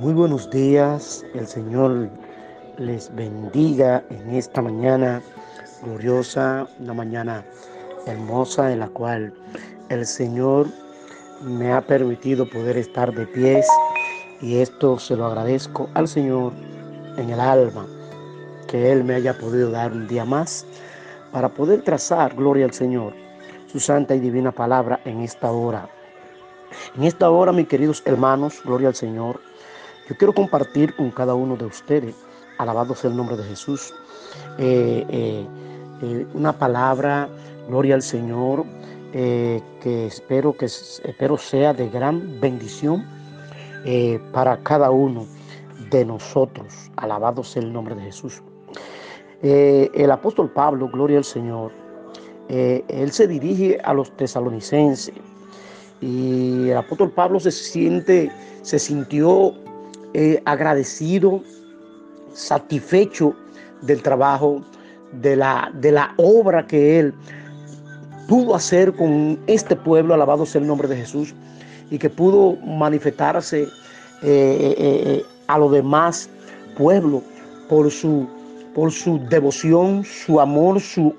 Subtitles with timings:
[0.00, 2.08] Muy buenos días, el Señor
[2.78, 5.22] les bendiga en esta mañana
[5.84, 7.44] gloriosa, una mañana
[8.04, 9.32] hermosa en la cual
[9.90, 10.66] el Señor
[11.42, 13.68] me ha permitido poder estar de pies
[14.42, 16.52] y esto se lo agradezco al Señor
[17.16, 17.86] en el alma,
[18.66, 20.66] que Él me haya podido dar un día más
[21.30, 23.14] para poder trazar, gloria al Señor,
[23.70, 25.88] su santa y divina palabra en esta hora.
[26.96, 29.38] En esta hora, mis queridos hermanos, gloria al Señor,
[30.08, 32.14] yo quiero compartir con cada uno de ustedes,
[32.58, 33.94] alabado sea el nombre de Jesús,
[34.58, 35.46] eh, eh,
[36.02, 37.28] eh, una palabra,
[37.68, 38.64] gloria al Señor,
[39.12, 43.06] que espero que espero sea de gran bendición
[44.32, 45.24] para cada uno
[45.90, 46.90] de nosotros.
[46.96, 48.42] Alabado sea el nombre de Jesús.
[49.40, 51.70] el apóstol Pablo, gloria al Señor,
[52.48, 55.14] él se dirige a los tesalonicenses
[56.00, 59.54] y el apóstol Pablo se siente, se sintió
[60.16, 61.42] eh, agradecido,
[62.34, 63.34] satisfecho
[63.82, 64.62] del trabajo,
[65.20, 67.14] de la, de la obra que él
[68.28, 71.34] pudo hacer con este pueblo, alabado sea el nombre de Jesús,
[71.90, 73.68] y que pudo manifestarse eh,
[74.22, 76.30] eh, a los demás
[76.78, 77.24] pueblos
[77.68, 78.28] por su,
[78.72, 81.12] por su devoción, su amor, su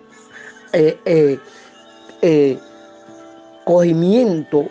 [3.65, 4.67] cogimiento,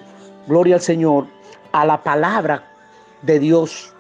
[0.49, 1.27] gloria al Señor,
[1.73, 2.65] a la palabra
[3.23, 3.94] de Dios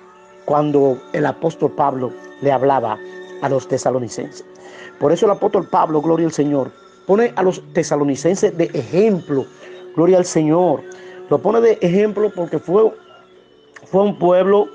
[0.44, 2.98] cuando el apóstol Pablo le hablaba
[3.42, 4.44] a los tesalonicenses.
[4.98, 6.70] Por eso el apóstol Pablo, gloria al Señor,
[7.06, 9.46] pone a los tesalonicenses de ejemplo,
[9.96, 10.82] gloria al Señor.
[11.30, 12.92] Lo pone de ejemplo porque fue,
[13.84, 14.68] fue un pueblo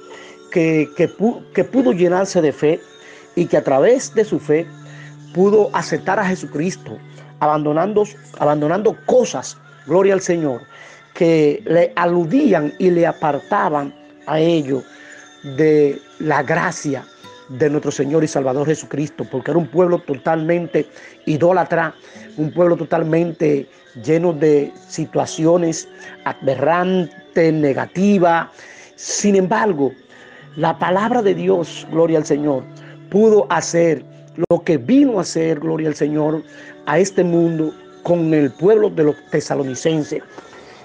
[0.51, 2.79] que, que, pudo llenarse de fe
[3.35, 4.67] y que a través de su fe
[5.33, 6.97] pudo aceptar a Jesucristo,
[7.39, 8.03] abandonando,
[8.39, 10.61] abandonando cosas, gloria al Señor,
[11.13, 13.93] que le aludían y le apartaban
[14.25, 14.83] a ellos
[15.43, 17.05] de la gracia
[17.49, 20.87] de nuestro Señor y Salvador Jesucristo, porque era un pueblo totalmente
[21.25, 21.95] idólatra,
[22.37, 23.67] un pueblo totalmente
[24.03, 25.87] lleno de situaciones
[26.25, 28.47] aberrantes, negativas.
[28.95, 29.91] Sin embargo,
[30.55, 32.63] la palabra de Dios, gloria al Señor,
[33.09, 34.03] pudo hacer
[34.49, 36.43] lo que vino a hacer, gloria al Señor,
[36.85, 40.21] a este mundo con el pueblo de los tesalonicenses.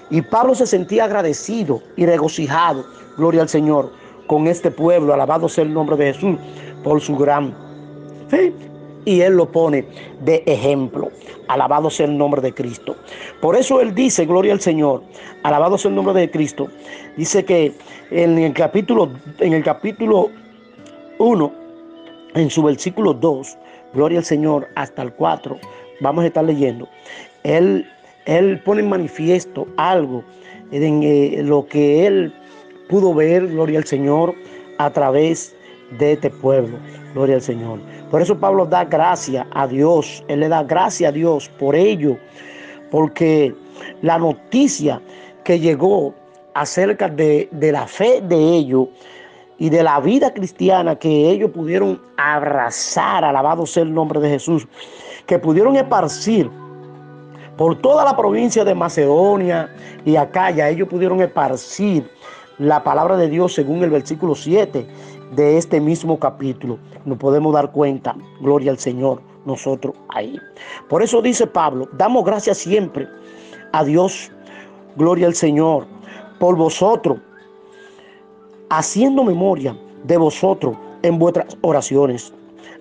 [0.09, 2.85] Y Pablo se sentía agradecido y regocijado,
[3.17, 3.91] gloria al Señor,
[4.27, 6.37] con este pueblo, alabado sea el nombre de Jesús,
[6.83, 7.55] por su gran
[8.29, 8.53] fe.
[9.05, 9.85] Y él lo pone
[10.21, 11.11] de ejemplo.
[11.47, 12.95] Alabado sea el nombre de Cristo.
[13.39, 15.03] Por eso él dice, gloria al Señor,
[15.43, 16.67] alabado sea el nombre de Cristo.
[17.15, 17.73] Dice que
[18.09, 20.31] en el capítulo, en el capítulo
[21.19, 21.53] 1,
[22.33, 23.57] en su versículo 2,
[23.93, 25.57] gloria al Señor, hasta el 4,
[26.01, 26.87] vamos a estar leyendo.
[27.43, 27.87] Él,
[28.25, 30.23] él pone en manifiesto algo
[30.71, 32.33] en eh, lo que él
[32.89, 34.33] pudo ver, gloria al Señor,
[34.77, 35.55] a través
[35.97, 36.77] de este pueblo.
[37.13, 37.79] Gloria al Señor.
[38.11, 40.23] Por eso Pablo da gracia a Dios.
[40.27, 42.17] Él le da gracia a Dios por ello.
[42.91, 43.53] Porque
[44.01, 45.01] la noticia
[45.43, 46.13] que llegó
[46.53, 48.87] acerca de, de la fe de ellos
[49.57, 54.67] y de la vida cristiana que ellos pudieron abrazar, alabado sea el nombre de Jesús,
[55.25, 56.49] que pudieron esparcir
[57.57, 59.69] por toda la provincia de Macedonia
[60.03, 62.09] y Acaya, ellos pudieron esparcir
[62.57, 64.87] la palabra de Dios según el versículo 7
[65.35, 66.77] de este mismo capítulo.
[67.05, 70.39] Nos podemos dar cuenta, gloria al Señor, nosotros ahí.
[70.89, 73.07] Por eso dice Pablo, damos gracias siempre
[73.73, 74.31] a Dios,
[74.95, 75.85] gloria al Señor,
[76.39, 77.17] por vosotros,
[78.69, 82.33] haciendo memoria de vosotros en vuestras oraciones,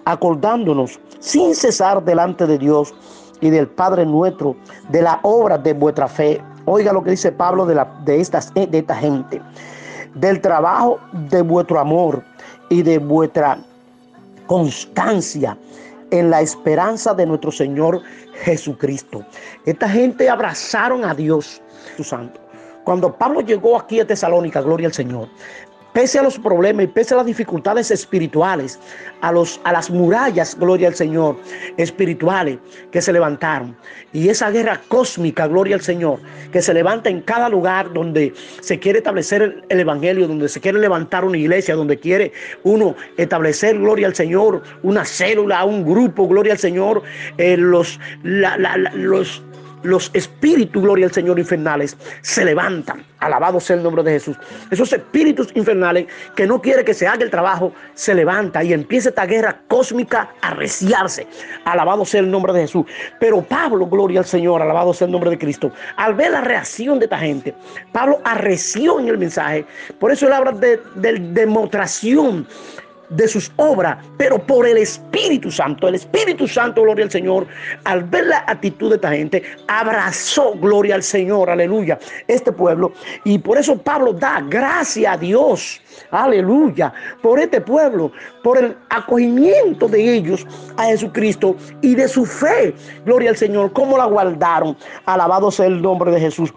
[0.04, 2.94] acordándonos sin cesar delante de Dios
[3.40, 4.56] y del Padre nuestro
[4.88, 8.52] de la obra de vuestra fe Oiga lo que dice Pablo de, la, de, estas,
[8.54, 9.40] de esta gente.
[10.14, 12.22] Del trabajo de vuestro amor
[12.68, 13.58] y de vuestra
[14.46, 15.56] constancia
[16.10, 18.00] en la esperanza de nuestro Señor
[18.44, 19.24] Jesucristo.
[19.66, 21.60] Esta gente abrazaron a Dios,
[21.96, 22.40] su santo.
[22.84, 25.28] Cuando Pablo llegó aquí a Tesalónica, gloria al Señor,
[25.94, 28.78] pese a los problemas y pese a las dificultades espirituales,
[29.22, 31.38] a, los, a las murallas, gloria al Señor,
[31.78, 32.58] espirituales
[32.90, 33.74] que se levantaron.
[34.12, 36.18] Y esa guerra cósmica, gloria al Señor,
[36.52, 40.80] que se levanta en cada lugar donde se quiere establecer el, Evangelio, donde se quiere
[40.80, 42.32] levantar una iglesia, donde quiere
[42.64, 47.02] uno establecer, gloria al Señor, una célula, un grupo, gloria al Señor,
[47.38, 49.42] eh, los, los
[49.84, 53.04] los espíritus, gloria al Señor, infernales, se levantan.
[53.20, 54.36] Alabado sea el nombre de Jesús.
[54.70, 59.10] Esos espíritus infernales que no quiere que se haga el trabajo, se levanta y empieza
[59.10, 61.26] esta guerra cósmica a reciarse.
[61.64, 62.84] Alabado sea el nombre de Jesús.
[63.20, 65.70] Pero Pablo, gloria al Señor, alabado sea el nombre de Cristo.
[65.96, 67.54] Al ver la reacción de esta gente,
[67.92, 69.64] Pablo arreció en el mensaje.
[69.98, 72.46] Por eso él habla de, de demostración
[73.10, 75.88] de sus obras, pero por el Espíritu Santo.
[75.88, 77.46] El Espíritu Santo, gloria al Señor,
[77.84, 81.98] al ver la actitud de esta gente, abrazó, gloria al Señor, aleluya,
[82.28, 82.92] este pueblo.
[83.24, 85.80] Y por eso Pablo da gracias a Dios,
[86.10, 86.92] aleluya,
[87.22, 88.12] por este pueblo,
[88.42, 90.46] por el acogimiento de ellos
[90.76, 92.74] a Jesucristo y de su fe,
[93.04, 94.76] gloria al Señor, cómo la guardaron.
[95.06, 96.52] Alabado sea el nombre de Jesús.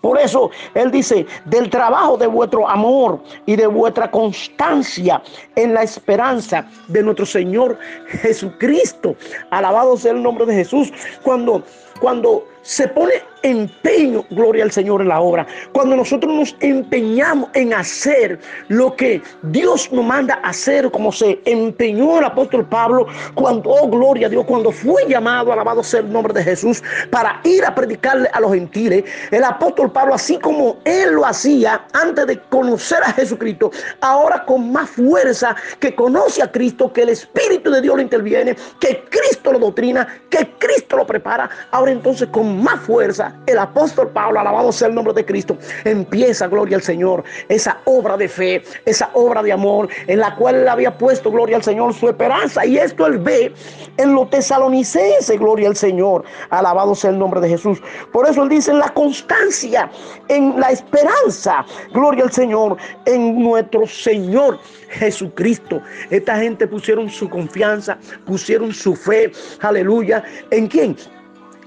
[0.00, 5.22] Por eso Él dice, del trabajo de vuestro amor y de vuestra constancia
[5.56, 7.78] en la esperanza de nuestro Señor
[8.08, 9.16] Jesucristo.
[9.50, 10.92] Alabado sea el nombre de Jesús.
[11.22, 11.62] Cuando,
[12.00, 13.12] cuando se pone
[13.42, 15.46] empeño, gloria al Señor, en la obra.
[15.72, 22.18] Cuando nosotros nos empeñamos en hacer lo que Dios nos manda hacer, como se empeñó
[22.18, 26.34] el apóstol Pablo, cuando, oh gloria a Dios, cuando fue llamado, alabado sea el nombre
[26.34, 31.12] de Jesús, para ir a predicarle a los gentiles, el apóstol Pablo, así como él
[31.12, 36.92] lo hacía antes de conocer a Jesucristo, ahora con más fuerza que conoce a Cristo,
[36.92, 41.48] que el Espíritu de Dios lo interviene, que Cristo lo doctrina, que Cristo lo prepara,
[41.70, 46.46] ahora entonces con más fuerza, el apóstol Pablo, alabado sea el nombre de Cristo, empieza,
[46.46, 50.68] gloria al Señor, esa obra de fe, esa obra de amor, en la cual él
[50.68, 52.64] había puesto, gloria al Señor, su esperanza.
[52.64, 53.52] Y esto él ve
[53.96, 57.82] en los tesalonicenses, gloria al Señor, alabado sea el nombre de Jesús.
[58.12, 59.90] Por eso él dice, en la constancia,
[60.28, 62.76] en la esperanza, gloria al Señor,
[63.06, 64.58] en nuestro Señor
[64.90, 65.80] Jesucristo.
[66.10, 70.96] Esta gente pusieron su confianza, pusieron su fe, aleluya, ¿en quién?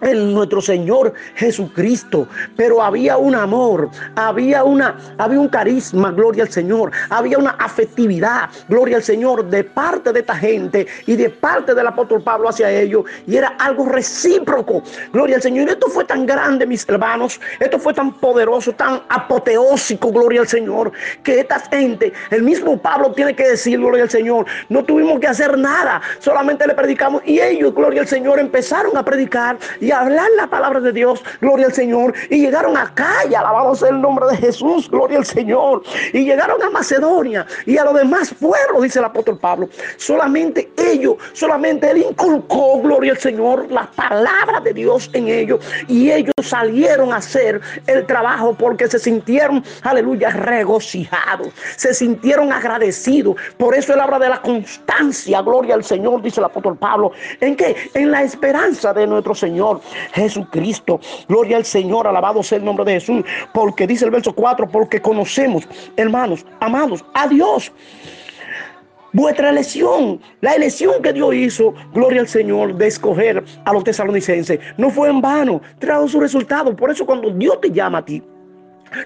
[0.02, 6.52] En nuestro Señor Jesucristo, pero había un amor, había una había un carisma, gloria al
[6.52, 11.74] Señor, había una afectividad, gloria al Señor de parte de esta gente y de parte
[11.74, 14.84] del apóstol Pablo hacia ellos y era algo recíproco.
[15.12, 15.70] Gloria al Señor.
[15.70, 20.92] Esto fue tan grande, mis hermanos, esto fue tan poderoso, tan apoteósico, gloria al Señor,
[21.24, 25.28] que esta gente, el mismo Pablo tiene que decir, gloria al Señor, no tuvimos que
[25.28, 30.28] hacer nada, solamente le predicamos y ellos, gloria al Señor, empezaron a predicar y hablar
[30.38, 34.26] la palabra de Dios, gloria al Señor, y llegaron acá y alabado sea el nombre
[34.32, 35.84] de Jesús, gloria al Señor,
[36.14, 41.16] y llegaron a Macedonia y a los demás pueblos, dice el apóstol Pablo, solamente ellos,
[41.34, 47.14] solamente él inculcó, gloria al Señor, la palabra de Dios en ellos, y ellos salieron
[47.14, 54.00] a hacer el trabajo porque se sintieron, aleluya, regocijados, se sintieron agradecidos, por eso él
[54.00, 57.76] habla de la constancia, gloria al Señor, dice el apóstol Pablo, ¿en qué?
[57.94, 59.81] En la esperanza de nuestro Señor
[60.14, 61.00] Jesucristo.
[61.28, 63.24] Gloria al Señor, alabado sea el nombre de Jesús,
[63.54, 67.72] porque dice el verso 4, porque conocemos, hermanos, amados, a Dios
[69.14, 74.60] vuestra elección, la elección que Dios hizo, gloria al Señor, de escoger a los tesalonicenses,
[74.78, 76.76] no fue en vano, trajo su resultado.
[76.76, 78.24] Por eso cuando Dios te llama a ti,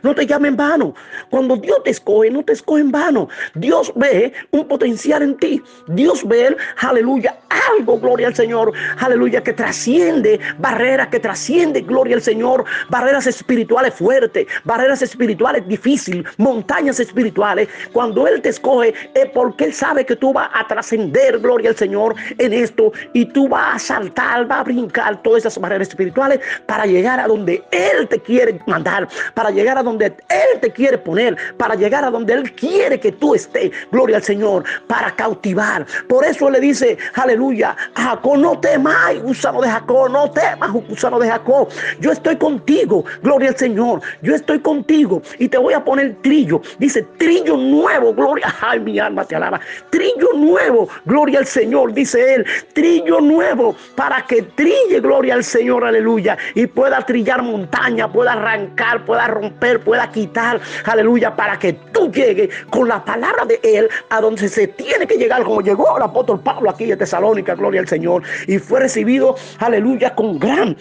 [0.02, 0.94] no te llame en vano.
[1.30, 3.28] Cuando Dios te escoge, no te escoge en vano.
[3.56, 5.62] Dios ve un potencial en ti.
[5.88, 7.36] Dios ve, aleluya,
[7.72, 13.94] algo, gloria al Señor, aleluya, que trasciende barreras, que trasciende, gloria al Señor, barreras espirituales
[13.94, 17.68] fuertes, barreras espirituales difíciles, montañas espirituales.
[17.94, 21.76] Cuando Él te escoge es porque Él sabe que tú vas a trascender, gloria al
[21.76, 26.40] Señor, en esto y tú vas a saltar, vas a brincar todas esas barreras espirituales
[26.66, 30.98] para llegar a donde Él te quiere mandar, para llegar a donde Él te quiere
[30.98, 33.72] poner, para llegar a donde Él quiere que tú estés.
[33.92, 35.86] Gloria al Señor, para cautivar.
[36.08, 41.20] Por eso le dice, aleluya, a Jacob, no temas, gusano de Jacob, no temas, gusano
[41.20, 41.70] de Jacob.
[42.00, 44.02] Yo estoy contigo, gloria al Señor.
[44.22, 46.62] Yo estoy contigo y te voy a poner trillo.
[46.80, 48.54] Dice, trillo nuevo, gloria.
[48.62, 49.60] Ay, mi alma te alaba.
[49.90, 52.46] Trillo nuevo, gloria al Señor, dice Él.
[52.74, 56.38] Trillo nuevo para que trille, gloria al Señor, aleluya.
[56.54, 62.50] Y pueda trillar montaña, pueda arrancar, pueda romper pueda quitar, aleluya, para que tú llegues
[62.70, 66.40] con la palabra de Él a donde se tiene que llegar, como llegó el apóstol
[66.40, 70.76] Pablo aquí en Tesalónica, gloria al Señor, y fue recibido, aleluya, con gran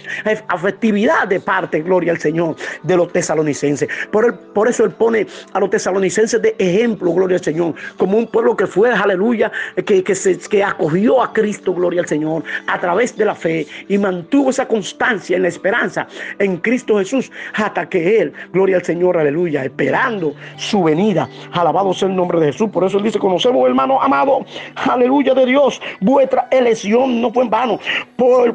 [0.48, 3.88] afectividad de parte, gloria al Señor, de los tesalonicenses.
[4.10, 8.26] Por, por eso Él pone a los tesalonicenses de ejemplo, gloria al Señor, como un
[8.26, 9.50] pueblo que fue, aleluya,
[9.84, 13.66] que, que, se, que acogió a Cristo, gloria al Señor, a través de la fe
[13.88, 16.06] y mantuvo esa constancia en la esperanza
[16.38, 21.28] en Cristo Jesús hasta que Él, gloria al Señor, aleluya, esperando su venida.
[21.52, 22.70] Alabado sea el nombre de Jesús.
[22.70, 27.50] Por eso él dice, conocemos, hermano amado, aleluya de Dios, vuestra elección no fue en
[27.50, 27.78] vano.
[28.16, 28.54] Por,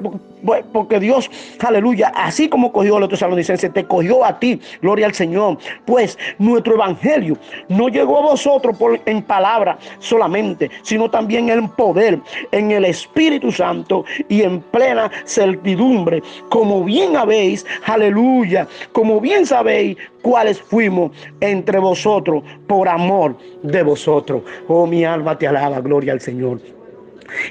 [0.72, 1.30] porque Dios,
[1.60, 5.58] aleluya, así como cogió a los tesalonicenses, te cogió a ti, gloria al Señor.
[5.86, 12.20] Pues nuestro evangelio no llegó a vosotros por, en palabra solamente, sino también en poder,
[12.52, 19.98] en el Espíritu Santo y en plena certidumbre, como bien habéis, aleluya, como bien sabéis
[20.22, 24.44] cuáles fuimos entre vosotros por amor de vosotros.
[24.68, 26.79] Oh, mi alma te alaba, gloria al Señor.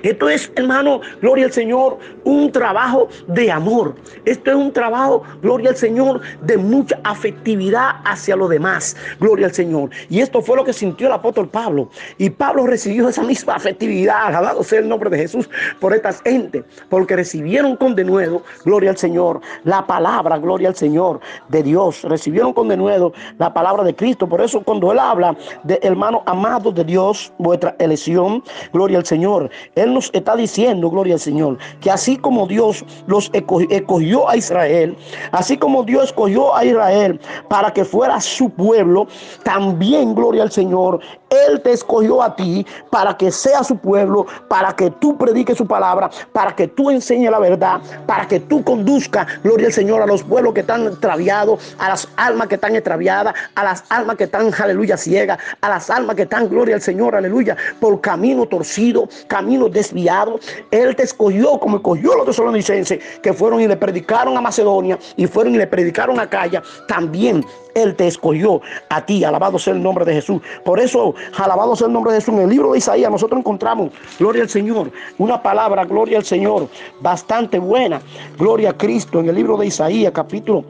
[0.02, 3.94] Esto es, hermano, gloria al Señor, un trabajo de amor.
[4.24, 8.96] Esto es un trabajo, gloria al Señor, de mucha afectividad hacia los demás.
[9.20, 9.90] Gloria al Señor.
[10.08, 11.90] Y esto fue lo que sintió el apóstol Pablo.
[12.18, 15.48] Y Pablo recibió esa misma afectividad, alabado sea el nombre de Jesús,
[15.80, 21.20] por estas gente, porque recibieron con denuedo, gloria al Señor, la palabra, gloria al Señor
[21.48, 22.02] de Dios.
[22.02, 24.28] Recibieron con denuedo la palabra de Cristo.
[24.28, 28.42] Por eso cuando él habla de hermano amado de Dios, vuestra elección,
[28.72, 29.50] gloria al Señor.
[29.74, 34.96] Él nos está diciendo, gloria al Señor, que así como Dios los escogió a Israel,
[35.32, 39.06] así como Dios escogió a Israel para que fuera su pueblo,
[39.44, 44.74] también, gloria al Señor, Él te escogió a ti para que sea su pueblo, para
[44.74, 49.26] que tú prediques su palabra, para que tú enseñes la verdad, para que tú conduzcas,
[49.42, 53.34] gloria al Señor, a los pueblos que están extraviados, a las almas que están extraviadas,
[53.54, 57.14] a las almas que están, aleluya, ciegas, a las almas que están, gloria al Señor,
[57.14, 60.40] aleluya, por camino torcido, camino desviados.
[60.70, 65.26] Él te escogió como escogió los tesalonicenses que fueron y le predicaron a Macedonia y
[65.26, 66.62] fueron y le predicaron a Calla.
[66.86, 68.60] También Él te escogió
[68.90, 69.24] a ti.
[69.24, 70.40] Alabado sea el nombre de Jesús.
[70.64, 72.34] Por eso, alabado sea el nombre de Jesús.
[72.34, 76.68] En el libro de Isaías nosotros encontramos, gloria al Señor, una palabra, gloria al Señor,
[77.00, 78.00] bastante buena.
[78.38, 80.64] Gloria a Cristo en el libro de Isaías, capítulo,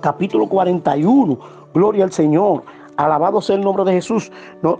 [0.00, 1.38] capítulo 41.
[1.72, 2.62] Gloria al Señor.
[2.96, 4.30] Alabado sea el nombre de Jesús.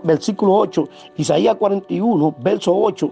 [0.03, 3.11] versículo 8, Isaías 41, verso 8.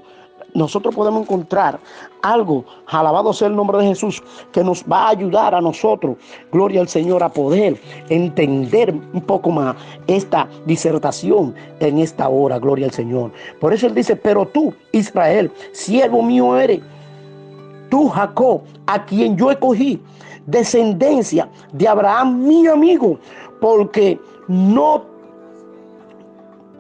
[0.54, 1.80] Nosotros podemos encontrar
[2.22, 6.18] algo, alabado sea el nombre de Jesús, que nos va a ayudar a nosotros,
[6.52, 7.80] gloria al Señor, a poder
[8.10, 9.78] entender un poco más
[10.08, 13.32] esta disertación en esta hora, gloria al Señor.
[13.62, 16.82] Por eso él dice, pero tú, Israel, siervo mío eres,
[17.90, 20.02] tú, Jacob, a quien yo escogí,
[20.46, 23.18] descendencia de Abraham, mi amigo,
[23.62, 24.20] porque
[24.52, 25.06] no,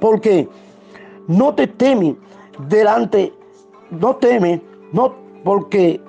[0.02, 0.50] porque
[1.28, 2.18] no te teme
[2.68, 3.34] delante,
[3.92, 4.62] no teme,
[4.92, 6.02] no, porque,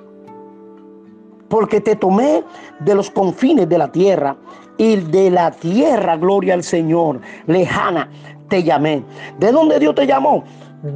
[1.47, 2.43] porque te tomé
[2.81, 4.35] de los confines de la tierra
[4.77, 8.09] y de la tierra, gloria al Señor, lejana,
[8.49, 9.03] te llamé.
[9.39, 10.43] ¿De dónde Dios te llamó?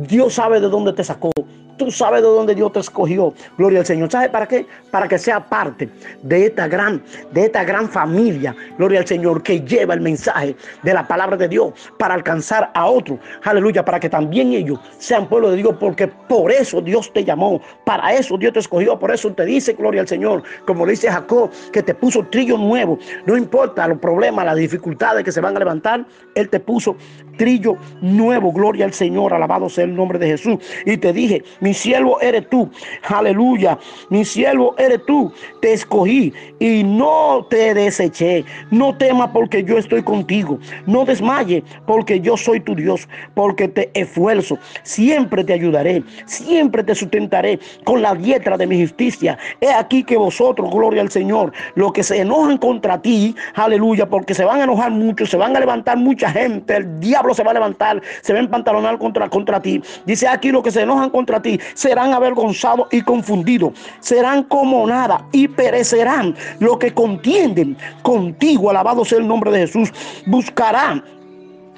[0.09, 1.31] Dios sabe de dónde te sacó.
[1.77, 3.33] Tú sabes de dónde Dios te escogió.
[3.57, 4.11] Gloria al Señor.
[4.11, 4.65] ¿Sabes para qué?
[4.89, 5.87] Para que sea parte
[6.23, 8.55] de esta gran, de esta gran familia.
[8.77, 12.87] Gloria al Señor que lleva el mensaje de la palabra de Dios para alcanzar a
[12.87, 13.19] otros.
[13.43, 13.85] Aleluya.
[13.85, 15.75] Para que también ellos sean pueblo de Dios.
[15.79, 17.61] Porque por eso Dios te llamó.
[17.85, 18.97] Para eso Dios te escogió.
[18.97, 20.43] Por eso te dice, gloria al Señor.
[20.65, 22.97] Como le dice Jacob, que te puso trillo nuevo.
[23.25, 26.05] No importa los problemas, las dificultades que se van a levantar.
[26.33, 26.95] Él te puso
[27.37, 28.51] trillo nuevo.
[28.51, 29.33] Gloria al Señor.
[29.33, 30.57] Alabado sea el nombre de Jesús.
[30.85, 32.71] Y te dije, mi siervo eres tú.
[33.09, 33.77] Aleluya.
[34.09, 35.33] Mi siervo eres tú.
[35.59, 38.45] Te escogí y no te deseché.
[38.71, 40.59] No temas porque yo estoy contigo.
[40.85, 43.09] No desmaye porque yo soy tu Dios.
[43.33, 44.57] Porque te esfuerzo.
[44.83, 46.03] Siempre te ayudaré.
[46.25, 49.37] Siempre te sustentaré con la dieta de mi justicia.
[49.59, 54.33] He aquí que vosotros, gloria al Señor, los que se enojan contra ti, aleluya, porque
[54.33, 56.77] se van a enojar mucho, se van a levantar mucha gente.
[56.77, 59.81] El diablo se va a levantar, se va a empantalonar contra, contra ti.
[60.05, 65.25] Dice aquí los que se enojan contra ti serán avergonzados y confundidos, serán como nada
[65.31, 66.35] y perecerán.
[66.59, 69.91] Los que contienden contigo, alabado sea el nombre de Jesús,
[70.25, 71.03] buscarán,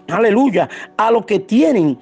[0.08, 1.98] aleluya, a los que tienen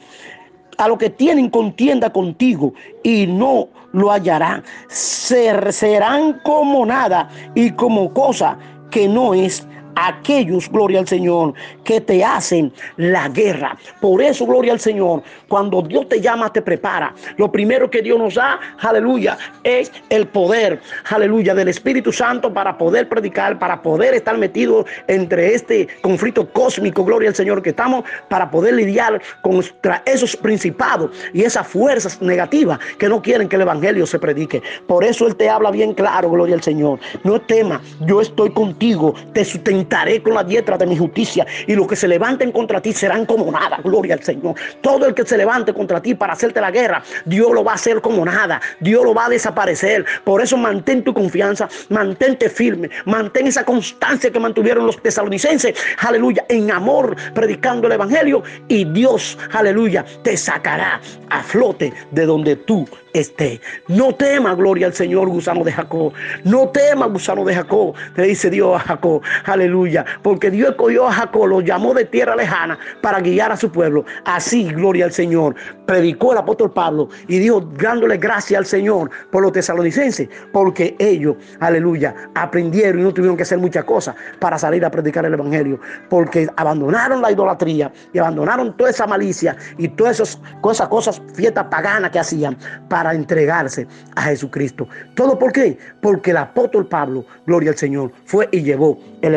[0.78, 4.64] a los que tienen contienda contigo y no lo hallarán.
[4.90, 8.58] serán como nada y como cosa
[8.92, 9.68] que no es
[9.98, 13.78] aquellos, gloria al Señor, que te hacen la guerra.
[14.00, 17.14] Por eso, gloria al Señor, cuando Dios te llama, te prepara.
[17.38, 22.78] Lo primero que Dios nos da, aleluya, es el poder, aleluya, del Espíritu Santo para
[22.78, 28.04] poder predicar, para poder estar metido entre este conflicto cósmico, gloria al Señor, que estamos
[28.30, 33.64] para poder lidiar contra esos principados y esas fuerzas negativas que no quieren que el
[33.64, 34.62] Evangelio se predique.
[34.88, 37.00] Por eso Él te habla bien claro, gloria al Señor.
[37.24, 41.76] No temas, yo estoy contigo, te sustentaré sustentaré con la diestra de mi justicia y
[41.76, 43.80] los que se levanten contra ti serán como nada.
[43.84, 44.56] Gloria al Señor.
[44.82, 47.76] Todo el que se levante contra ti para hacerte la guerra, Dios lo va a
[47.76, 48.60] hacer como nada.
[48.82, 50.06] Dios lo va a desaparecer.
[50.24, 55.74] Por eso mantén tu confianza, mantente firme, mantén esa constancia que mantuvieron los tesalonicenses.
[56.00, 62.56] Aleluya, en amor, predicando el evangelio y Dios, aleluya, te sacará a flote de donde
[62.56, 63.60] tú estés.
[63.88, 66.14] No temas, gloria al Señor, gusano de Jacob.
[66.44, 69.22] No temas, gusano de Jacob, te dice Dios a Jacob.
[69.46, 69.77] Aleluya,
[70.22, 74.06] porque Dios escogió a Jacob, lo llamó de tierra lejana para guiar a su pueblo.
[74.26, 75.56] Así, gloria al Señor,
[75.86, 81.36] predicó el apóstol Pablo y dijo, dándole gracias al Señor por los tesalonicenses, porque ellos,
[81.60, 85.80] aleluya, aprendieron y no tuvieron que hacer muchas cosas para salir a predicar el evangelio,
[86.10, 91.66] porque abandonaron la idolatría y abandonaron toda esa malicia y todas esas cosas, cosas fiestas
[91.66, 92.58] paganas que hacían
[92.90, 94.88] para entregarse a Jesucristo.
[95.16, 95.78] ¿Todo por qué?
[96.02, 99.34] Porque el apóstol Pablo, gloria al Señor, fue y llevó el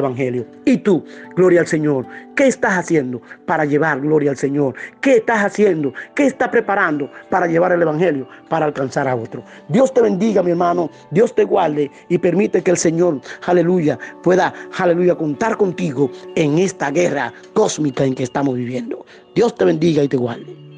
[0.64, 1.04] Y tú,
[1.36, 2.06] gloria al Señor,
[2.36, 4.74] ¿qué estás haciendo para llevar gloria al Señor?
[5.00, 5.92] ¿Qué estás haciendo?
[6.14, 9.42] ¿Qué estás preparando para llevar el Evangelio, para alcanzar a otro?
[9.68, 10.90] Dios te bendiga, mi hermano.
[11.10, 16.90] Dios te guarde y permite que el Señor, aleluya, pueda, aleluya, contar contigo en esta
[16.90, 19.04] guerra cósmica en que estamos viviendo.
[19.34, 20.69] Dios te bendiga y te guarde.